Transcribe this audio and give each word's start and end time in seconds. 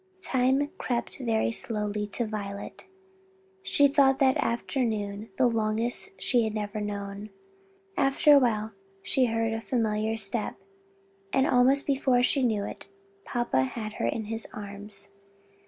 Time 0.21 0.71
crept 0.79 1.19
by 1.19 1.25
very 1.25 1.51
slowly 1.51 2.07
to 2.07 2.25
Violet. 2.25 2.87
She 3.61 3.87
thought 3.87 4.17
that 4.17 4.35
afternoon 4.37 5.29
the 5.37 5.45
longest 5.45 6.09
she 6.19 6.43
had 6.45 6.57
ever 6.57 6.81
known. 6.81 7.29
After 7.95 8.33
a 8.33 8.39
while 8.39 8.71
she 9.03 9.25
heard 9.25 9.53
a 9.53 9.61
familiar 9.61 10.17
step, 10.17 10.55
and 11.31 11.45
almost 11.45 11.85
before 11.85 12.23
she 12.23 12.41
knew 12.41 12.63
it 12.65 12.87
papa 13.25 13.61
had 13.61 13.93
her 13.93 14.07
in 14.07 14.23
his 14.23 14.47
arms. 14.55 15.13